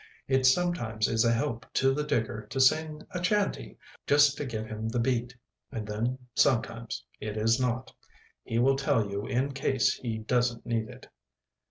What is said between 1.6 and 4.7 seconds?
to the digger to sing a chanty, just to give